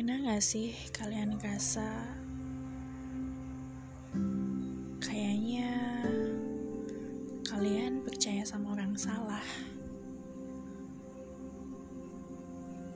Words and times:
Pernah 0.00 0.32
gak 0.32 0.40
sih 0.40 0.72
kalian 0.96 1.36
ngerasa 1.36 1.84
kayaknya 4.96 5.76
kalian 7.44 8.00
percaya 8.00 8.40
sama 8.48 8.72
orang 8.72 8.96
salah? 8.96 9.44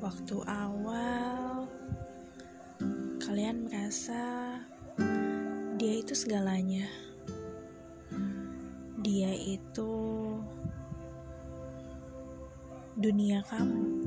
Waktu 0.00 0.48
awal 0.48 1.68
kalian 3.20 3.68
merasa 3.68 4.56
dia 5.76 6.00
itu 6.00 6.16
segalanya. 6.16 6.88
Dia 9.04 9.36
itu 9.36 9.92
dunia 12.96 13.44
kamu. 13.44 14.03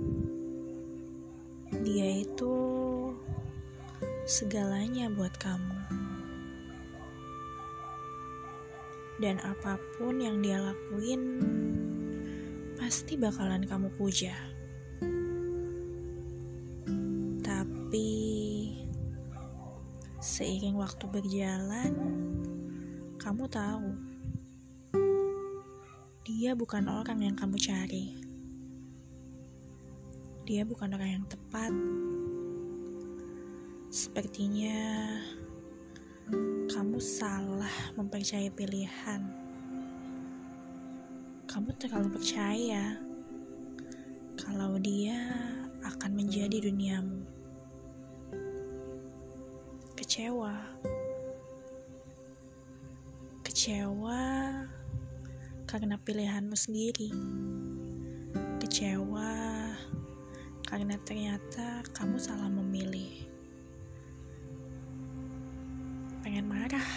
Dia 1.72 2.24
itu 2.24 2.56
segalanya 4.24 5.12
buat 5.12 5.36
kamu. 5.36 5.80
Dan 9.18 9.42
apa 9.44 9.76
pun 9.98 10.22
yang 10.22 10.40
dia 10.40 10.62
lakuin, 10.62 11.42
pasti 12.80 13.18
bakalan 13.20 13.66
kamu 13.68 13.92
puja. 13.98 14.36
Tapi 17.44 18.12
seiring 20.24 20.78
waktu 20.78 21.04
berjalan, 21.10 21.92
kamu 23.18 23.44
tahu 23.50 23.90
dia 26.28 26.52
bukan 26.54 26.86
orang 26.92 27.24
yang 27.24 27.36
kamu 27.40 27.56
cari. 27.56 28.27
Dia 30.48 30.64
bukan 30.64 30.96
orang 30.96 31.20
yang 31.20 31.26
tepat. 31.28 31.76
Sepertinya 33.92 34.80
kamu 36.72 37.04
salah 37.04 37.92
mempercayai 38.00 38.48
pilihan. 38.56 39.28
Kamu 41.52 41.76
terlalu 41.76 42.16
percaya 42.16 42.96
kalau 44.40 44.80
dia 44.80 45.20
akan 45.84 46.16
menjadi 46.16 46.72
duniamu. 46.72 47.28
Kecewa. 50.00 50.56
Kecewa 53.44 54.24
karena 55.68 56.00
pilihanmu 56.00 56.56
sendiri. 56.56 57.12
Kecewa 58.64 59.28
karena 60.68 61.00
ternyata 61.08 61.80
kamu 61.96 62.20
salah 62.20 62.52
memilih. 62.52 63.24
Pengen 66.20 66.44
marah, 66.44 66.90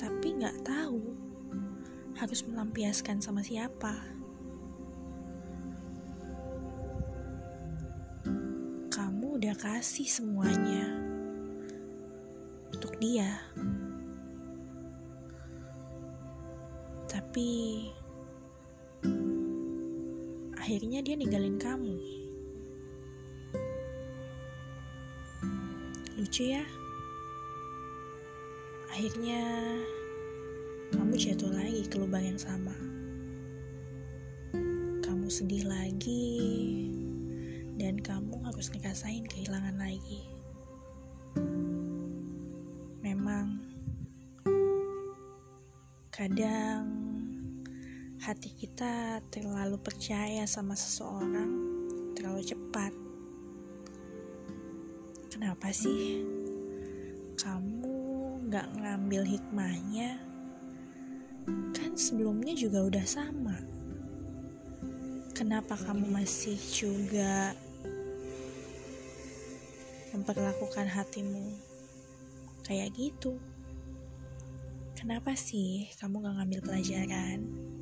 tapi 0.00 0.26
nggak 0.32 0.64
tahu 0.64 1.12
harus 2.16 2.40
melampiaskan 2.48 3.20
sama 3.20 3.44
siapa. 3.44 3.92
Kamu 8.88 9.36
udah 9.36 9.52
kasih 9.60 10.08
semuanya 10.08 10.88
untuk 12.72 12.96
dia, 12.96 13.28
tapi 17.12 17.84
akhirnya 20.66 20.98
dia 20.98 21.14
ninggalin 21.14 21.62
kamu. 21.62 21.94
Lucu 26.18 26.58
ya? 26.58 26.66
Akhirnya 28.90 29.46
kamu 30.90 31.14
jatuh 31.14 31.54
lagi 31.54 31.86
ke 31.86 32.02
lubang 32.02 32.26
yang 32.26 32.40
sama. 32.42 32.74
Kamu 35.06 35.30
sedih 35.30 35.70
lagi, 35.70 36.34
dan 37.78 38.02
kamu 38.02 38.34
harus 38.50 38.66
ngerasain 38.74 39.22
kehilangan 39.22 39.78
lagi. 39.78 40.26
Memang, 43.06 43.62
kadang 46.10 47.05
hati 48.16 48.48
kita 48.56 49.20
terlalu 49.28 49.76
percaya 49.76 50.48
sama 50.48 50.72
seseorang 50.72 51.52
terlalu 52.16 52.42
cepat. 52.48 52.92
Kenapa 55.28 55.68
sih 55.68 56.24
kamu 57.36 57.96
gak 58.48 58.72
ngambil 58.72 59.22
hikmahnya? 59.28 60.16
Kan 61.76 61.92
sebelumnya 61.92 62.56
juga 62.56 62.88
udah 62.88 63.04
sama. 63.04 63.60
Kenapa 65.36 65.76
kamu 65.76 66.08
masih 66.08 66.56
juga 66.72 67.52
memperlakukan 70.16 70.88
hatimu 70.88 71.52
kayak 72.64 72.96
gitu? 72.96 73.36
Kenapa 74.96 75.36
sih 75.36 75.92
kamu 76.00 76.24
gak 76.24 76.36
ngambil 76.40 76.60
pelajaran? 76.64 77.75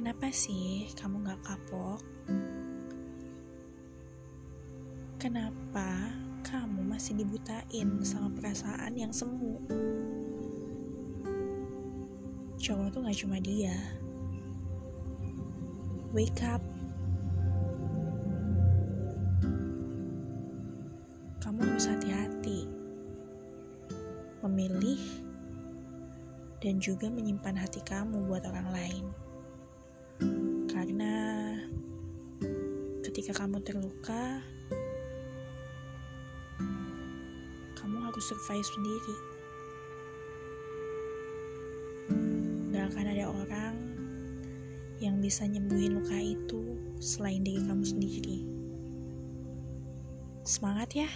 Kenapa 0.00 0.32
sih 0.32 0.88
kamu 0.96 1.28
gak 1.28 1.44
kapok? 1.44 2.00
Kenapa 5.20 6.08
kamu 6.40 6.88
masih 6.88 7.20
dibutain 7.20 8.00
sama 8.00 8.32
perasaan 8.32 8.96
yang 8.96 9.12
semu? 9.12 9.60
Cowok 12.56 12.88
tuh 12.96 13.00
gak 13.04 13.18
cuma 13.20 13.44
dia. 13.44 13.76
Wake 16.16 16.48
up. 16.48 16.64
Kamu 21.44 21.60
harus 21.60 21.92
hati-hati. 21.92 22.64
Memilih 24.48 25.28
dan 26.64 26.80
juga 26.80 27.12
menyimpan 27.12 27.60
hati 27.60 27.84
kamu 27.84 28.24
buat 28.24 28.48
orang 28.48 28.72
lain. 28.72 29.29
Ketika 33.20 33.44
kamu 33.44 33.60
terluka, 33.60 34.40
kamu 37.76 38.00
harus 38.00 38.24
survive 38.24 38.64
sendiri. 38.64 39.16
Gak 42.72 42.88
akan 42.88 43.06
ada 43.12 43.28
orang 43.28 43.76
yang 45.04 45.20
bisa 45.20 45.44
nyembuhin 45.44 46.00
luka 46.00 46.16
itu 46.16 46.80
selain 46.96 47.44
diri 47.44 47.60
kamu 47.60 47.84
sendiri. 47.84 48.38
Semangat 50.40 50.88
ya! 50.96 51.12